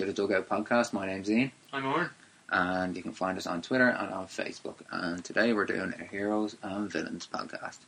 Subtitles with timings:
[0.00, 0.94] to the Dugout Podcast.
[0.94, 2.08] My name's Ian, I'm Oren.
[2.48, 4.76] and you can find us on Twitter and on Facebook.
[4.90, 7.78] And today we're doing a Heroes and Villains podcast.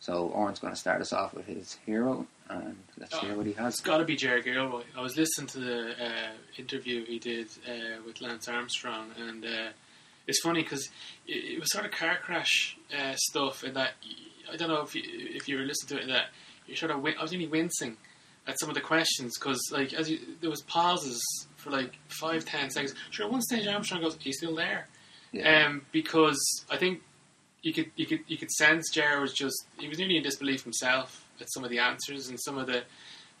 [0.00, 3.18] So Oren's going to start us off with his hero, and let's Oh.
[3.18, 3.74] hear what he has.
[3.74, 4.84] It's got to be Jerry Gilroy.
[4.96, 9.68] I was listening to the uh, interview he did uh, with Lance Armstrong, and uh,
[10.26, 10.88] it's funny because
[11.26, 13.90] it, it was sort of car crash uh, stuff, and that
[14.50, 16.26] I don't know if you, if you were listening to it, that
[16.66, 17.98] you sort of win- I was really wincing
[18.46, 21.20] at some of the questions because like as you, there was pauses
[21.58, 22.94] for like five ten seconds.
[23.10, 24.88] Sure, at one stage Armstrong goes, "He's still there,"
[25.32, 26.38] Yeah, um, because
[26.70, 27.02] I think
[27.62, 30.64] you could you could you could sense Jerry was just he was nearly in disbelief
[30.64, 32.82] himself at some of the answers and some of the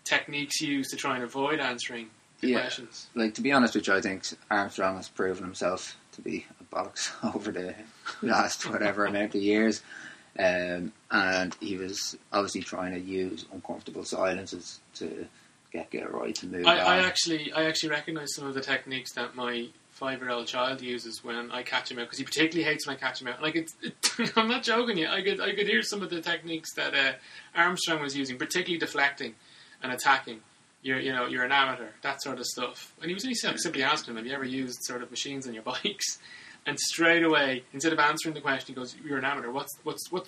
[0.04, 2.60] techniques used to try and avoid answering the Yeah.
[2.60, 3.08] questions.
[3.14, 6.64] like to be honest with you, I think Armstrong has proven himself to be a
[6.74, 7.74] bollocks over the
[8.22, 9.82] last whatever amount of years.
[10.38, 15.26] Um, and he was obviously trying to use uncomfortable silences to
[15.72, 16.78] get Gilroy to move I.
[16.78, 19.68] I actually I actually recognise some of the techniques that my
[19.98, 22.96] five year old child uses when I catch him out because he particularly hates when
[22.96, 23.42] I catch him out.
[23.42, 25.08] Like it's, it, I'm not joking you.
[25.08, 27.12] I could I could hear some of the techniques that uh,
[27.54, 29.34] Armstrong was using, particularly deflecting
[29.82, 30.40] and attacking.
[30.82, 32.94] You're you know you're an amateur that sort of stuff.
[33.00, 35.54] And he was only simply asking him, have you ever used sort of machines on
[35.54, 36.18] your bikes?
[36.68, 39.50] And straight away, instead of answering the question, he goes, "You're an amateur.
[39.50, 40.26] What's what's what?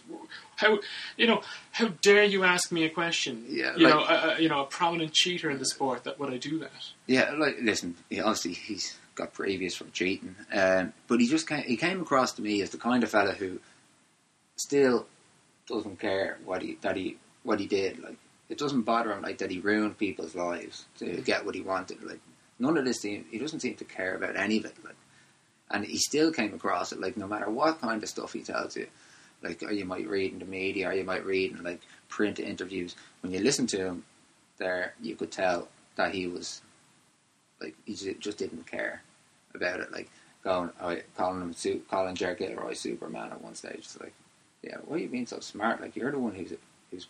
[0.56, 0.78] How
[1.19, 1.42] you know?
[1.72, 3.44] How dare you ask me a question?
[3.46, 6.05] Yeah, you like- know, a, a, you know, a prominent cheater in the sport.
[6.05, 6.70] That would I do that?
[7.06, 11.62] Yeah, like listen, he, obviously he's got previous from cheating, um, but he just came,
[11.64, 13.58] he came across to me as the kind of fella who
[14.56, 15.06] still
[15.66, 17.98] doesn't care what he that he what he did.
[18.02, 18.16] Like
[18.48, 22.02] it doesn't bother him like that he ruined people's lives to get what he wanted.
[22.02, 22.20] Like
[22.58, 24.74] none of this, seem, he doesn't seem to care about any of it.
[24.84, 24.96] Like,
[25.71, 28.77] and he still came across it like no matter what kind of stuff he tells
[28.77, 28.87] you.
[29.43, 32.39] Like or you might read in the media, or you might read in like print
[32.39, 32.95] interviews.
[33.23, 34.05] When you listen to him,
[34.59, 36.61] there you could tell that he was
[37.61, 39.03] like he just didn't care
[39.55, 39.93] about it.
[39.93, 40.11] Like
[40.45, 43.79] going, oh, calling him, calling Jerry Gilroy Superman at one stage.
[43.79, 44.15] It's like,
[44.63, 45.80] yeah, why are you being so smart?
[45.80, 46.53] Like you're the one who's
[46.91, 47.07] who's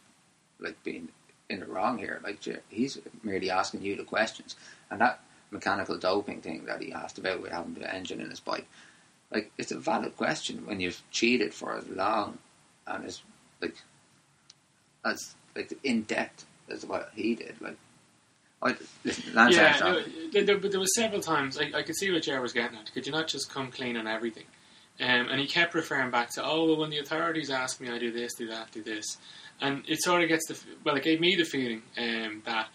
[0.60, 1.09] like being
[1.49, 2.20] in the wrong here.
[2.22, 2.38] Like
[2.69, 4.54] he's merely asking you the questions,
[4.91, 5.20] and that
[5.50, 8.66] mechanical doping thing that he asked about with having the engine in his bike.
[9.31, 12.38] Like it's a valid question when you've cheated for as long
[12.87, 13.22] and as
[13.61, 13.77] like
[15.05, 17.55] as like in depth as what he did.
[17.61, 17.77] Like
[18.62, 20.03] I listen, Lance yeah, no,
[20.33, 22.77] there, there, but there was several times I, I could see what Jerry was getting
[22.78, 22.93] at.
[22.93, 24.44] Could you not just come clean on everything?
[25.00, 27.99] Um, and he kept referring back to, oh, well, when the authorities ask me, I
[27.99, 29.17] do this, do that, do this,
[29.59, 32.69] and it sort of gets the well, it gave me the feeling um, that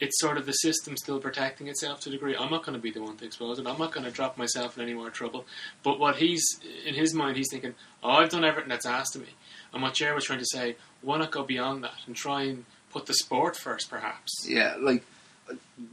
[0.00, 2.36] it's sort of the system still protecting itself to a degree.
[2.36, 3.66] I'm not going to be the one to expose it.
[3.66, 5.44] I'm not going to drop myself in any more trouble.
[5.82, 6.44] But what he's
[6.84, 9.28] in his mind, he's thinking, oh, I've done everything that's asked of me.
[9.72, 12.64] And what Jerry was trying to say, why not go beyond that and try and
[12.90, 14.46] put the sport first, perhaps?
[14.48, 15.04] Yeah, like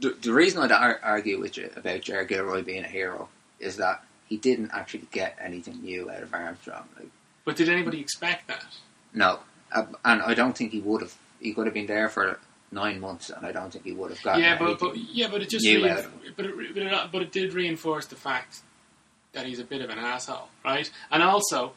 [0.00, 3.28] the, the reason I'd ar- argue with you about Jared Gilroy being a hero
[3.60, 6.88] is that he didn't actually get anything new out of Armstrong.
[6.98, 7.08] Like,
[7.44, 8.64] But did anybody expect that?
[9.14, 9.40] no,
[9.70, 11.14] uh, and I don't think he would have.
[11.40, 12.38] He could have been there for
[12.72, 14.42] nine months, and I don't think he would have gotten.
[14.42, 16.12] yeah, but, but yeah, but it just reinf- out of him.
[16.36, 18.60] but it, but, it, but it did reinforce the fact
[19.32, 20.90] that he's a bit of an asshole, right?
[21.10, 21.72] And also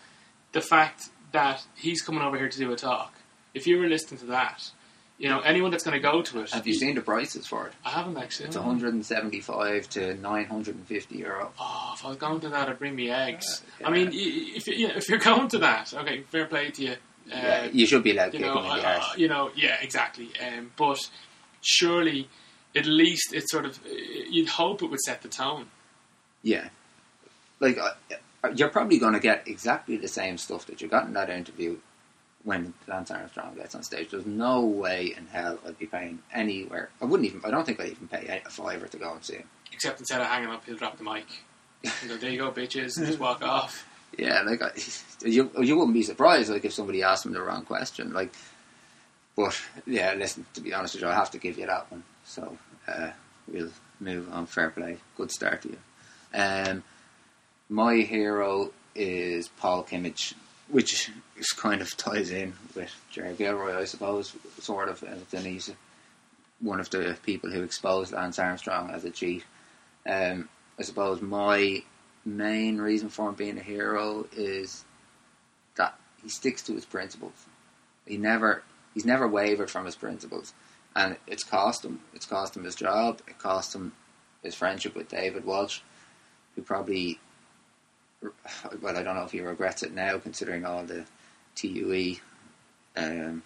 [0.51, 3.13] the fact that he's coming over here to do a talk.
[3.53, 4.69] If you were listening to that,
[5.17, 6.51] you know anyone that's going to go to it.
[6.51, 7.73] have you seen the prices for it?
[7.85, 8.47] I haven't actually.
[8.47, 11.51] It's 175 to 950 euro.
[11.57, 13.63] Oh, if I was going to that, I'd bring me eggs.
[13.81, 16.83] Uh, I mean, if you know, if you're going to that, okay, fair play to
[16.83, 16.95] you.
[17.31, 19.17] Uh, yeah, you should be allowed you know, in the uh, arse.
[19.17, 20.29] you know, yeah, exactly.
[20.45, 20.99] Um, but
[21.61, 22.29] surely,
[22.75, 23.79] at least it's sort of
[24.29, 25.67] you'd hope it would set the tone.
[26.43, 26.69] Yeah.
[27.59, 31.13] Like, uh, you're probably going to get exactly the same stuff that you got in
[31.13, 31.77] that interview
[32.43, 34.11] when Lance Armstrong gets on stage.
[34.11, 36.89] There's no way in hell I'd be paying anywhere.
[37.01, 39.37] I wouldn't even, I don't think I'd even pay a fiver to go and see
[39.37, 39.49] him.
[39.73, 41.25] Except instead of hanging up, he'll drop the mic.
[42.07, 43.87] Know, there you go, bitches, and just walk off.
[44.17, 44.71] Yeah, like, I,
[45.25, 48.13] you, you wouldn't be surprised, like, if somebody asked him the wrong question.
[48.13, 48.33] Like,
[49.35, 52.03] but, yeah, listen, to be honest with you, I have to give you that one.
[52.25, 53.11] So, uh,
[53.51, 54.45] we'll move on.
[54.45, 54.97] Fair play.
[55.17, 55.77] Good start to you.
[56.33, 56.83] Um,
[57.69, 60.33] my hero is Paul Kimmage,
[60.69, 65.03] which is kind of ties in with Jerry Gilroy, I suppose, sort of.
[65.03, 65.71] And then he's
[66.59, 69.43] one of the people who exposed Lance Armstrong as a cheat.
[70.05, 70.47] Um,
[70.79, 71.83] I suppose my
[72.25, 74.83] main reason for him being a hero is
[75.75, 77.45] that he sticks to his principles.
[78.05, 78.63] He never
[78.93, 80.53] he's never wavered from his principles,
[80.95, 82.01] and it's cost him.
[82.13, 83.21] It's cost him his job.
[83.27, 83.93] It cost him
[84.43, 85.81] his friendship with David Walsh,
[86.55, 87.19] who probably
[88.81, 91.05] well, I don't know if he regrets it now, considering all the
[91.55, 92.17] TUE
[92.97, 93.43] um,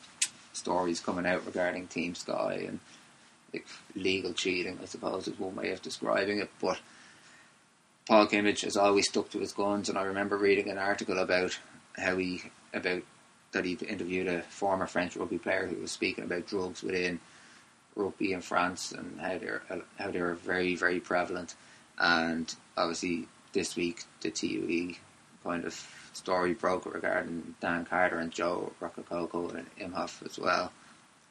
[0.54, 2.80] stories coming out regarding Team Sky and
[3.54, 6.50] like legal cheating, I suppose is one way of describing it.
[6.62, 6.80] But
[8.10, 11.60] Paul Kimmage has always stuck to his guns, and I remember reading an article about
[11.96, 12.42] how he
[12.74, 13.04] about
[13.52, 17.20] that he interviewed a former French rugby player who was speaking about drugs within
[17.96, 19.62] rugby in France and how they're
[20.00, 21.54] how they're very very prevalent.
[22.00, 24.96] And obviously, this week the TUE
[25.44, 25.76] kind of
[26.14, 30.72] story broke regarding Dan Carter and Joe Rokocoko and Imhoff as well.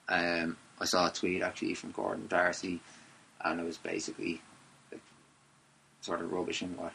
[0.09, 2.79] Um, I saw a tweet actually from Gordon D'Arcy,
[3.45, 4.41] and it was basically
[6.01, 6.93] sort of rubbishing what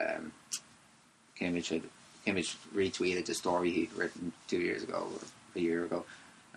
[0.00, 0.32] um,
[1.38, 1.82] had.
[2.26, 5.20] Kimmage retweeted the story he'd written two years ago, or
[5.56, 6.04] a year ago,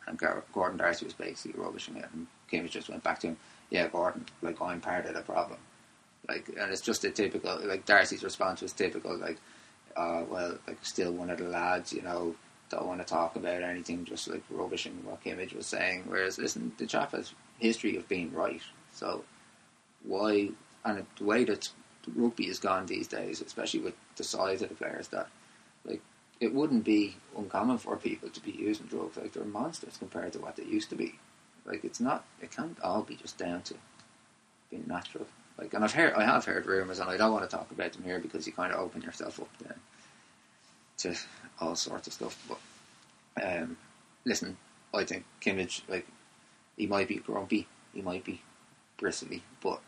[0.07, 0.19] and
[0.51, 3.38] Gordon D'Arcy was basically rubbishing it, and Kimmage just went back to him,
[3.69, 5.60] "Yeah, Gordon, like I'm part of the problem."
[6.27, 9.38] Like, and it's just a typical like D'Arcy's response was typical, like,
[9.95, 12.36] uh, "Well, like still one of the lads, you know."
[12.69, 16.06] Don't want to talk about anything, just like rubbishing what Kimmage was saying.
[16.07, 18.62] Whereas, listen, the chap has history of being right.
[18.94, 19.24] So,
[20.01, 20.50] why
[20.85, 21.69] and the way that
[22.15, 25.27] rugby has gone these days, especially with the size of the players, that
[25.85, 26.01] like
[26.39, 29.18] it wouldn't be uncommon for people to be using drugs.
[29.18, 31.15] Like they're monsters compared to what they used to be.
[31.65, 32.25] Like it's not.
[32.41, 33.75] It can't all be just down to
[34.69, 35.27] being natural.
[35.57, 37.94] Like, and I've heard, I have heard rumors, and I don't want to talk about
[37.94, 39.75] them here because you kind of open yourself up then
[40.97, 41.15] to
[41.59, 42.38] all sorts of stuff.
[42.50, 43.77] But um,
[44.25, 44.57] listen,
[44.94, 46.07] I think Kimmage, like,
[46.75, 48.41] he might be grumpy, he might be
[48.97, 49.79] bristly, but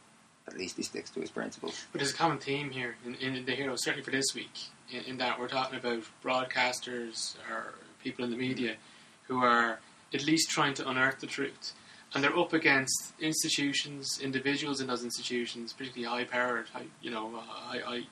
[0.48, 1.86] at least he sticks to his principles.
[1.92, 4.52] But there's a common theme here in, in the hero, certainly for this week,
[4.92, 8.76] in, in, that we're talking about broadcasters or people in the media
[9.28, 9.80] who are
[10.14, 11.74] at least trying to unearth the truth.
[12.14, 17.80] And they're up against institutions, individuals in those institutions, particularly high-powered, high, you know, high,
[17.80, 18.04] high,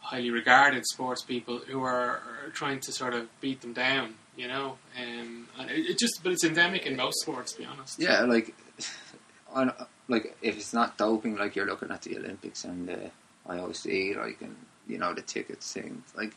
[0.00, 4.14] highly regarded sports people who are, are, trying to sort of beat them down.
[4.36, 7.64] You know, um, and it, it just, but it's endemic in most sports, to be
[7.66, 7.98] honest.
[7.98, 8.54] Yeah, like,
[9.52, 9.72] on,
[10.08, 13.10] like if it's not doping, like you're looking at the Olympics and the
[13.48, 14.56] IOC, like, and
[14.86, 16.34] you know the tickets thing, like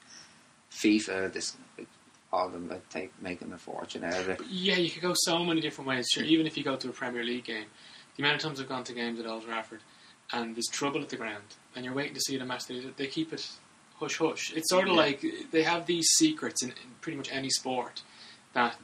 [0.72, 1.56] FIFA, this.
[1.78, 1.88] Like,
[2.32, 4.42] all of them like take making a fortune out of it.
[4.50, 6.08] Yeah, you could go so many different ways.
[6.12, 7.68] Sure, even if you go to a Premier League game,
[8.18, 9.82] the amount of times I've gone to games at Old Trafford,
[10.32, 11.44] and there's trouble at the ground,
[11.76, 12.66] and you're waiting to see the match.
[12.66, 13.48] They, they keep it
[14.00, 14.52] hush hush.
[14.56, 15.02] It's sort of yeah.
[15.02, 18.02] like they have these secrets in, in, pretty much any sport
[18.54, 18.76] that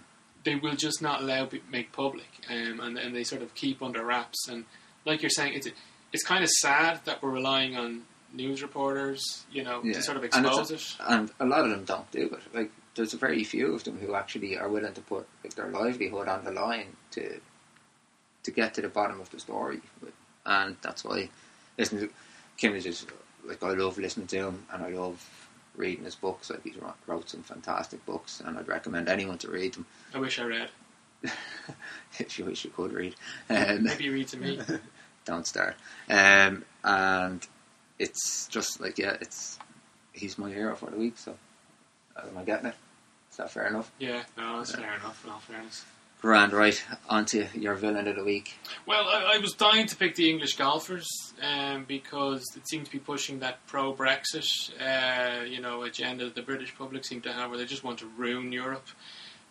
[0.44, 4.04] they will just not allow make public, um, and and they sort of keep under
[4.06, 4.48] wraps.
[4.48, 4.66] And
[5.06, 5.68] like you're saying, it's
[6.14, 8.04] it's kind of sad that we're relying on
[8.34, 9.94] news reporters, you know, yeah.
[9.94, 10.96] to sort of expose and it.
[11.08, 12.56] And a lot of them don't do it.
[12.56, 15.68] Like there's a very few of them who actually are willing to put like, their
[15.68, 17.40] livelihood on the line to
[18.44, 19.82] to get to the bottom of the story,
[20.46, 21.30] and that's why
[21.78, 22.10] listen,
[22.58, 23.08] Kim is just
[23.46, 25.49] like I love listening to him, and I love
[25.80, 26.50] reading his books.
[26.50, 26.76] Like he's
[27.08, 29.86] wrote some fantastic books, and I'd recommend anyone to read them.
[30.14, 30.70] I wish I read.
[32.20, 33.16] if you wish you could read,
[33.50, 34.60] um, maybe read to me.
[35.26, 35.76] don't start.
[36.10, 37.46] Um, and
[37.98, 39.58] it's just like yeah, it's
[40.14, 41.18] he's my hero for the week.
[41.18, 41.36] So
[42.18, 42.76] am I getting it?
[43.32, 43.92] Is that fair enough?
[44.00, 44.78] Yeah, no, that's yeah.
[44.78, 45.86] fair enough, in all fairness.
[46.22, 46.84] Grand, right.
[47.08, 48.56] On to your villain of the week.
[48.86, 51.08] Well, I, I was dying to pick the English golfers
[51.42, 54.46] um, because it seemed to be pushing that pro Brexit,
[54.82, 58.00] uh, you know, agenda that the British public seem to have, where they just want
[58.00, 58.88] to ruin Europe.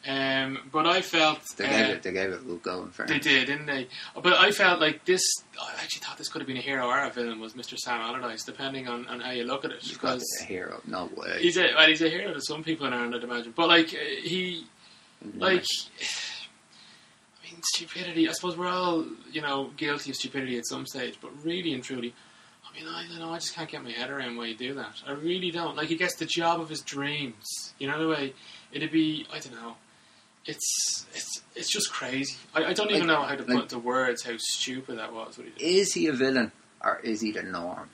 [0.06, 2.82] Um, but I felt they gave uh, it they gave it a good go.
[2.82, 3.14] In fairness.
[3.14, 3.88] They did, didn't they?
[4.14, 5.22] But I felt like this.
[5.60, 7.40] I actually thought this could have been a hero or a villain.
[7.40, 7.76] Was Mr.
[7.76, 9.80] Sam Allardyce, depending on, on how you look at it.
[9.80, 11.38] He's because a hero, no way.
[11.40, 13.52] He's a well, he's a hero to some people in Ireland, I'd imagine.
[13.56, 14.66] But like he,
[15.34, 15.64] like.
[17.52, 18.28] Mean, stupidity.
[18.28, 21.18] I suppose we're all, you know, guilty of stupidity at some stage.
[21.20, 22.14] But really and truly,
[22.64, 23.30] I mean, I don't know.
[23.30, 25.02] I just can't get my head around why you do that.
[25.06, 25.76] I really don't.
[25.76, 27.74] Like, he gets the job of his dreams.
[27.78, 28.34] You know the way
[28.72, 29.26] it'd be.
[29.32, 29.76] I don't know
[30.48, 32.36] it's it's it's just crazy.
[32.54, 35.12] I, I don't even like, know how to like, put into words how stupid that
[35.12, 35.38] was.
[35.38, 37.90] What He is he a villain or is he the norm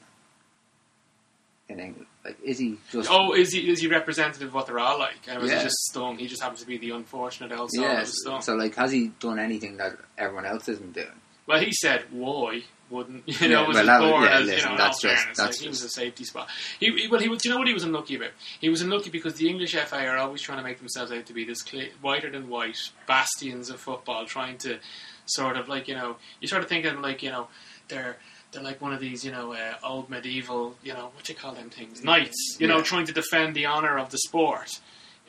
[1.69, 2.07] in England?
[2.25, 3.09] Like, is he just?
[3.11, 5.29] Oh, is he is he representative of what they're all like?
[5.29, 5.59] Or was yeah.
[5.59, 6.19] he just stung?
[6.19, 7.81] He just happens to be the unfortunate also.
[7.81, 8.05] Yeah.
[8.05, 11.07] So, like, has he done anything that everyone else isn't doing?
[11.47, 14.59] Well, he said, "Why wouldn't you know?" Yeah, was well, that, born yeah, as, listen,
[14.59, 15.63] you know, that's just fairness, that's like, just...
[15.63, 16.49] he was a safety spot.
[16.81, 17.45] He, he, well, he was.
[17.45, 18.31] You know what he was unlucky about?
[18.61, 21.33] He was unlucky because the English FA are always trying to make themselves out to
[21.33, 24.79] be this clear, whiter than white bastions of football, trying to
[25.27, 27.49] sort of like you know, you sort of think of like you know,
[27.89, 28.17] they're
[28.55, 31.39] they're like one of these, you know, uh, old medieval, you know, what do you
[31.39, 32.03] call them things?
[32.03, 32.75] Knights, you yeah.
[32.75, 34.81] know, trying to defend the honor of the sport.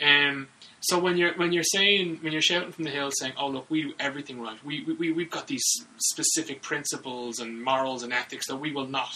[0.04, 0.48] Um,
[0.82, 3.70] so when you're when you're saying when you're shouting from the hill saying, "Oh look,
[3.70, 4.64] we do everything right.
[4.64, 5.64] We we we've got these
[5.98, 9.14] specific principles and morals and ethics that we will not,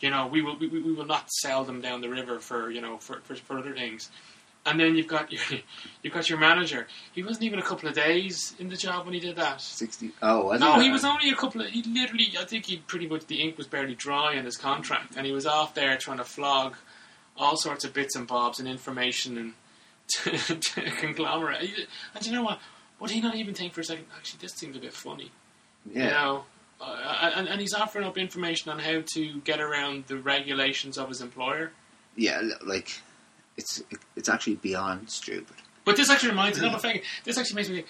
[0.00, 2.80] you know, we will we, we will not sell them down the river for you
[2.80, 4.10] know for for, for other things."
[4.66, 5.40] And then you've got your
[6.02, 6.86] you've got your manager.
[7.12, 9.60] He wasn't even a couple of days in the job when he did that.
[9.60, 10.12] Sixty.
[10.22, 11.68] Oh, No, he was only a couple of.
[11.68, 15.16] He literally, I think he pretty much the ink was barely dry on his contract,
[15.16, 16.76] and he was off there trying to flog
[17.36, 19.52] all sorts of bits and bobs and information and
[20.08, 21.70] to, to conglomerate.
[22.14, 22.58] And you know what?
[23.00, 24.04] Would he not even think for a second?
[24.16, 25.30] Actually, this seems a bit funny.
[25.90, 26.04] Yeah.
[26.04, 26.44] You know,
[26.82, 31.08] uh, and, and he's offering up information on how to get around the regulations of
[31.08, 31.72] his employer.
[32.16, 32.42] Yeah.
[32.62, 33.00] Like,
[33.60, 33.82] it's
[34.16, 35.56] it's actually beyond stupid.
[35.84, 36.66] But this actually reminds me.
[36.66, 37.86] No, but thinking, this actually makes me think.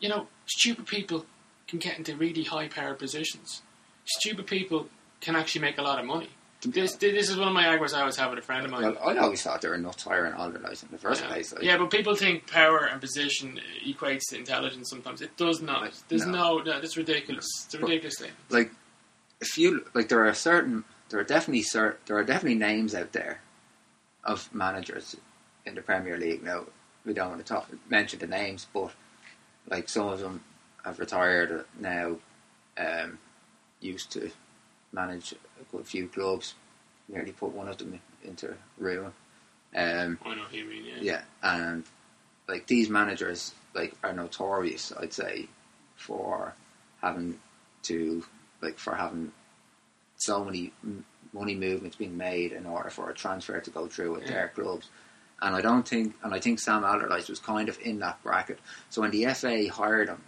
[0.00, 1.26] You know, stupid people
[1.66, 3.62] can get into really high-powered positions.
[4.04, 4.86] Stupid people
[5.20, 6.28] can actually make a lot of money.
[6.62, 8.82] This this is one of my arguments I always have with a friend of mine.
[8.82, 11.28] Well, I always thought they were nuts hiring older guys in the first yeah.
[11.28, 11.52] place.
[11.52, 14.90] Like, yeah, but people think power and position equates to intelligence.
[14.90, 15.92] Sometimes it does not.
[16.08, 16.62] There's no, No.
[16.64, 17.46] no, that's ridiculous.
[17.66, 18.38] It's a But- ridiculous statement.
[18.50, 18.70] like
[19.40, 23.12] if you like there are certain there are definitely cer- there are definitely names out
[23.12, 23.40] there
[24.28, 25.16] of managers
[25.66, 26.64] in the Premier League now
[27.04, 28.92] we don't want to talk mention the names but
[29.68, 30.42] like some of them
[30.84, 32.16] have retired now
[32.78, 33.18] um,
[33.80, 34.30] used to
[34.92, 36.54] manage a good few clubs
[37.08, 39.12] nearly put one of them into ruin
[39.74, 40.84] um, I know what you mean.
[40.86, 40.96] Yeah.
[41.00, 41.84] yeah, and
[42.48, 45.48] like these managers like are notorious, I'd say,
[45.96, 46.54] for
[47.02, 47.38] having
[47.84, 48.24] to
[48.62, 49.32] like for having
[50.16, 50.72] so many
[51.32, 54.30] money movements being made in order for a transfer to go through with Yeah.
[54.32, 54.88] their clubs.
[55.40, 58.58] And I don't think, and I think Sam Allardyce was kind of in that bracket.
[58.90, 60.22] So when the FA hired him,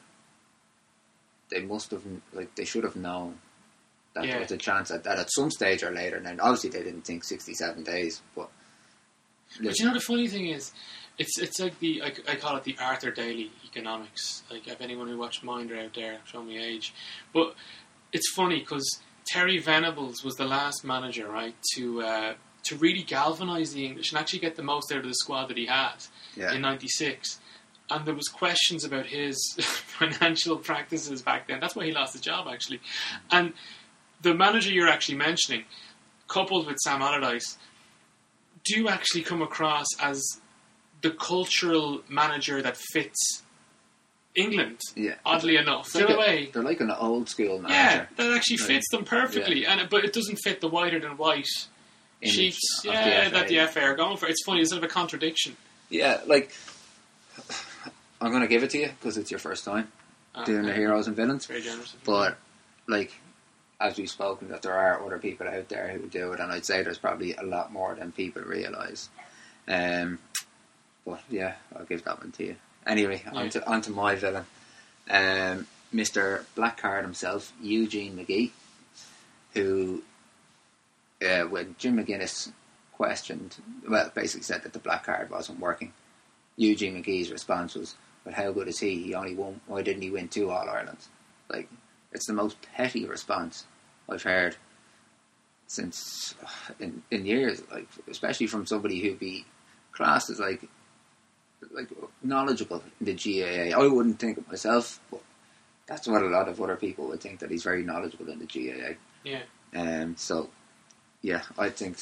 [1.50, 2.02] they must have
[2.32, 3.40] like they should have known
[4.14, 4.32] that Yeah.
[4.32, 6.20] there was a chance that, that at some stage or later.
[6.20, 8.50] Now, obviously, they didn't think sixty-seven days, but
[9.60, 10.72] But you know the funny thing is,
[11.18, 14.44] it's it's like the I, I call it the Arthur Daley economics.
[14.50, 16.94] Like if anyone who watched Minder out there, show me age.
[17.34, 17.56] But
[18.12, 19.00] it's funny because
[19.30, 22.34] Terry Venables was the last manager, right, to uh,
[22.64, 25.56] to really galvanise the English and actually get the most out of the squad that
[25.56, 25.94] he had
[26.36, 27.38] yeah, in '96.
[27.90, 31.60] And there was questions about his financial practices back then.
[31.60, 32.80] That's why he lost his job, actually.
[33.30, 33.52] And
[34.22, 35.64] the manager you're actually mentioning,
[36.28, 37.56] coupled with Sam Allardyce,
[38.64, 40.40] do actually come across as
[41.02, 43.42] the cultural manager that fits
[44.34, 44.80] England.
[44.94, 45.14] yeah.
[45.26, 48.88] Oddly enough, in like a- way, They're like an old school yeah, that actually fits
[48.90, 49.66] them perfectly.
[49.66, 51.48] And it- but it doesn't fit the whiter than white
[52.22, 52.80] image sheets.
[52.82, 53.30] the Yeah, FA.
[53.34, 54.26] that the FA are going for.
[54.26, 54.60] It's funny.
[54.60, 55.56] It's a bit of a contradiction.
[55.88, 56.54] Yeah, like
[58.20, 59.90] I'm gonna give it to you because it's your first time
[60.34, 61.46] Uh, doing the heroes and villains.
[61.46, 61.96] Very generous.
[62.04, 62.36] But
[62.86, 63.14] like
[63.80, 66.66] as we've spoken, that there are other people out there who do it, and I'd
[66.66, 69.08] say there's probably a lot more than people realise.
[69.66, 70.18] Um,
[71.06, 72.56] but yeah, I'll give that one to you.
[72.90, 73.38] Anyway, Yeah.
[73.38, 74.46] onto onto my villain,
[75.08, 76.44] um, Mr.
[76.56, 78.50] Blackcard himself, Eugene McGee,
[79.54, 80.02] who,
[81.24, 82.52] uh, when Jim McGuinness
[82.92, 83.56] questioned,
[83.88, 85.92] well, basically said that the black card wasn't working.
[86.56, 87.94] Eugene McGee's response was,
[88.24, 89.02] "But how good is he?
[89.04, 89.60] He only won.
[89.66, 91.08] Why didn't he win two All Irelands?"
[91.48, 91.68] Like,
[92.12, 93.66] it's the most petty response
[94.08, 94.56] I've heard
[95.68, 96.34] since
[96.80, 97.62] in in years.
[97.70, 99.44] Like, especially from somebody who'd be
[99.92, 100.62] classed as like
[101.72, 101.88] like
[102.22, 103.78] knowledgeable in the GAA.
[103.78, 105.20] I wouldn't think it myself, but
[105.86, 108.46] that's what a lot of other people would think that he's very knowledgeable in the
[108.46, 108.94] GAA.
[109.24, 109.42] yeah.
[109.74, 110.50] Um, so,
[111.22, 111.98] yeah, I think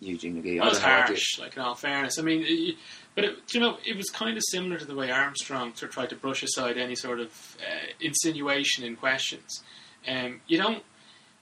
[0.00, 0.60] Eugene McGee.
[0.60, 2.18] I was harsh, like in all fairness.
[2.18, 2.76] I mean, it,
[3.14, 5.94] but it, you know, it was kind of similar to the way Armstrong sort of
[5.94, 9.62] tried to brush aside any sort of uh, insinuation in questions.
[10.06, 10.82] Um, you don't.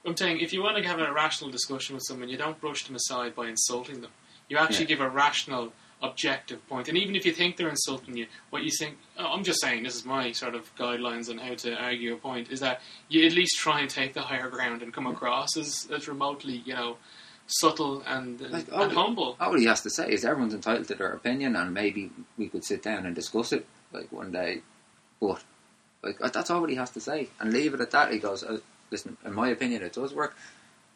[0.05, 2.85] I'm saying, if you want to have a rational discussion with someone, you don't brush
[2.85, 4.11] them aside by insulting them.
[4.49, 4.89] You actually Yeah.
[4.95, 6.87] give a rational, objective point.
[6.87, 9.83] And even if you think they're insulting you, what you think, oh, I'm just saying,
[9.83, 13.25] this is my sort of guidelines on how to argue a point, is that you
[13.25, 16.75] at least try and take the higher ground and come across as, as remotely, you
[16.75, 16.97] know,
[17.47, 19.37] subtle and, and, Like, and oh, humble.
[19.39, 22.63] All he has to say is everyone's entitled to their opinion, and maybe we could
[22.63, 24.61] sit down and discuss it like one day.
[25.19, 25.43] But
[26.03, 28.11] like that's all he has to say, and leave it at that.
[28.11, 28.59] He goes, uh,
[28.91, 30.35] "Listen, in my opinion, it does work.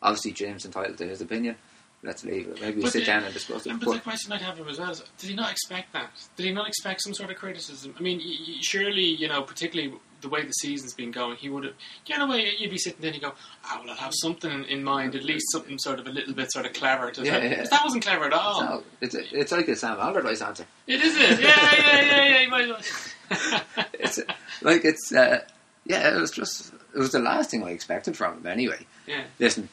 [0.02, 1.56] Obviously, James entitled to his opinion.
[2.04, 2.60] Let's leave it.
[2.60, 4.58] Maybe we But sit the- down and discuss it." But But the question I'd have
[4.58, 6.10] him as well is, did he not expect that?
[6.36, 7.94] Did he not expect some sort of criticism?
[7.98, 11.50] I mean, y- y- surely, you know, particularly the way the season's been going, he
[11.50, 11.74] would have,
[12.08, 13.34] you know, way you'd be sitting there and you go,
[13.66, 16.34] ah, well, I'll have something in, in mind, at least something sort of a little
[16.34, 17.12] bit sort of clever.
[17.12, 17.50] To Yeah, say.
[17.52, 17.64] yeah.
[17.70, 18.62] That wasn't clever at all.
[18.64, 20.66] no, it's it's like a Sam Allardyce answer.
[20.88, 21.40] It is it?
[21.40, 22.40] Yeah, yeah, yeah, yeah.
[22.42, 22.82] You might well.
[23.94, 24.20] It's
[24.62, 25.42] like it's uh,
[25.86, 26.16] yeah.
[26.16, 28.48] It was just it was the last thing I expected from him.
[28.48, 29.24] Anyway, yeah.
[29.40, 29.70] listen,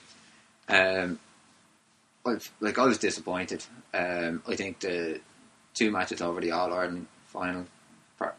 [0.69, 1.19] um,
[2.27, 3.65] I've, like I was disappointed.
[3.95, 5.21] Um, I think the
[5.75, 7.67] two matches over the All Ireland final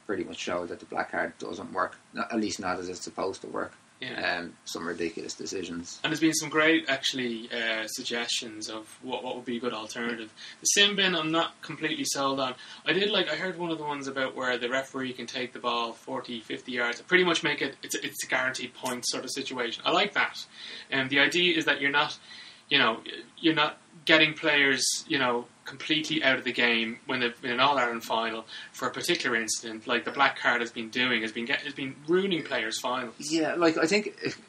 [0.06, 1.98] pretty much showed that the black card doesn't work.
[2.14, 3.74] Not, at least not as it's supposed to work.
[4.02, 4.38] Yeah.
[4.40, 6.00] Um, some ridiculous decisions.
[6.04, 9.74] And there's been some great, actually, uh, suggestions of what, what would be a good
[9.74, 10.32] alternative.
[10.62, 12.56] The sim bin, I'm not completely sold on.
[12.86, 15.52] I did like, I heard one of the ones about where the referee can take
[15.52, 19.06] the ball 40, 50 yards, pretty much make it, it's, a- it's a guaranteed point
[19.06, 19.84] sort of situation.
[19.86, 20.46] I like that.
[20.90, 22.18] And the idea is that you're not,
[22.70, 23.00] you know,
[23.38, 27.60] you're not getting players, you know, completely out of the game when they've been an
[27.60, 31.32] All Ireland final for a particular incident, like the black card has been doing, has
[31.32, 33.16] been get, has been ruining players' finals.
[33.20, 34.42] Yeah, like I think if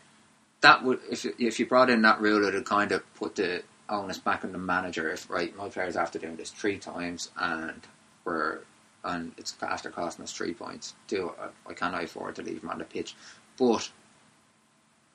[0.63, 4.19] that would if if you brought in that rule, it'd kind of put the onus
[4.19, 5.11] back on the manager.
[5.11, 7.83] If right, my players after doing this three times and
[8.25, 8.61] we're
[9.05, 10.95] and it's after costing us three points.
[11.09, 13.15] Do I, can't I cannot afford to leave them on the pitch,
[13.59, 13.91] but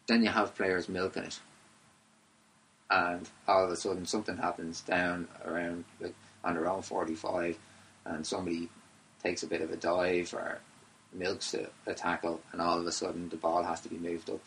[0.07, 1.39] then you have players milking it,
[2.89, 6.13] and all of a sudden something happens down around like
[6.43, 7.57] on forty five,
[8.05, 8.69] and somebody
[9.23, 10.59] takes a bit of a dive or
[11.13, 14.29] milks a, a tackle, and all of a sudden the ball has to be moved
[14.29, 14.41] up.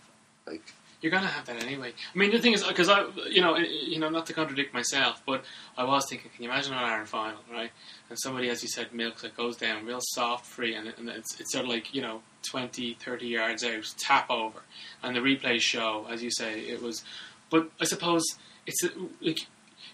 [0.46, 0.62] Like
[1.00, 1.92] You're gonna have that anyway.
[2.14, 5.22] I mean, the thing is, because I, you know, you know, not to contradict myself,
[5.26, 5.44] but
[5.76, 7.70] I was thinking, can you imagine an Iron final, right?
[8.08, 11.40] And somebody, as you said, milks it goes down real soft, free, and, and it's,
[11.40, 14.60] it's sort of like you know, 20, 30 yards out, tap over,
[15.02, 17.02] and the replays show, as you say, it was.
[17.50, 18.22] But I suppose
[18.66, 18.90] it's a,
[19.20, 19.38] like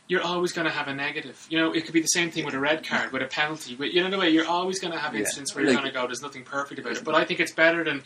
[0.09, 1.47] you're always going to have a negative.
[1.49, 3.75] You know, it could be the same thing with a red card, with a penalty.
[3.75, 5.21] But you know, the way you're always going to have Yeah.
[5.21, 7.05] instances where you're Like- going to go, there's nothing perfect about it.
[7.05, 8.03] But I think it's better than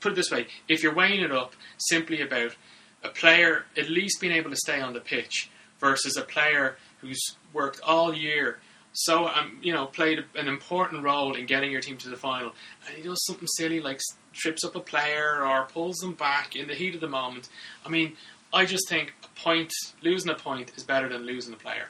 [0.00, 2.54] put it this way: if you're weighing it up simply about
[3.02, 7.20] a player at least being able to stay on the pitch versus a player who's
[7.52, 8.60] worked all year.
[8.92, 12.52] So, um, you know, played an important role in getting your team to the final,
[12.86, 13.98] and he does something silly like
[14.34, 17.48] trips up a player or pulls them back in the heat of the moment.
[17.84, 18.16] I mean,
[18.52, 21.88] I just think point, losing a point, is better than losing a player.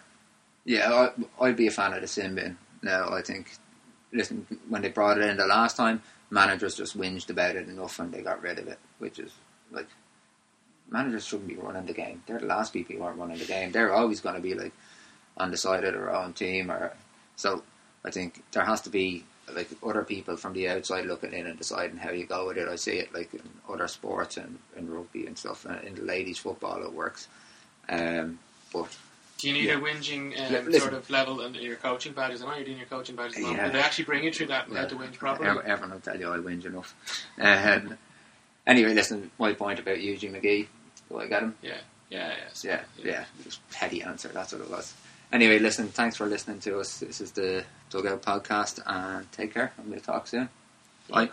[0.64, 2.56] yeah, I, I'd be a fan of the sin bin.
[2.82, 3.52] No, I think
[4.12, 7.98] listen when they brought it in the last time, managers just whinged about it enough
[7.98, 9.32] and they got rid of it, which is
[9.70, 9.88] like
[10.90, 12.22] managers shouldn't be running the game.
[12.26, 13.72] They're the last people who aren't running the game.
[13.72, 14.72] They're always going to be like
[15.36, 16.92] undecided or own team, or
[17.36, 17.62] so.
[18.04, 21.58] I think there has to be like other people from the outside looking in and
[21.58, 22.68] deciding how you go with it.
[22.68, 25.64] I see it like in other sports and in rugby and stuff.
[25.64, 27.28] And in the ladies' football, it works.
[27.88, 28.38] Um,
[28.72, 28.96] but
[29.38, 29.74] Do you need Yeah.
[29.78, 30.80] a whinging um, Yeah, listen.
[30.80, 32.42] sort of level in your coaching badges?
[32.42, 33.40] I know you're doing your coaching badges.
[33.40, 33.66] Yeah.
[33.66, 35.48] Do they actually bring you through that how to whinge properly?
[35.66, 36.94] Everyone will tell you I whinge enough.
[37.40, 37.98] Um,
[38.66, 40.68] anyway, listen, my point about Eugene McGee.
[41.08, 41.56] Do I get him?
[41.60, 41.74] Yeah,
[42.08, 42.34] yeah, yeah.
[42.52, 43.24] so- Yeah, yeah.
[43.42, 44.28] Just petty answer.
[44.28, 44.94] That's what it was.
[45.32, 45.88] Anyway, listen.
[45.88, 46.98] Thanks for listening to us.
[46.98, 49.72] This is the Dugout Podcast, and take care.
[49.78, 50.50] I'm going to talk soon.
[51.08, 51.30] Bye.